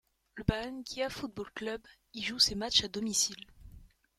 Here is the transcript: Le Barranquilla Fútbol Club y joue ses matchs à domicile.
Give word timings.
Le 0.33 0.43
Barranquilla 0.43 1.11
Fútbol 1.11 1.51
Club 1.53 1.79
y 2.15 2.23
joue 2.23 2.39
ses 2.39 2.55
matchs 2.55 2.83
à 2.83 2.87
domicile. 2.87 3.45